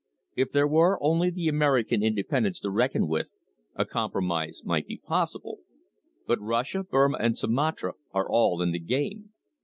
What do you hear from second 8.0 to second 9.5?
are all in the game.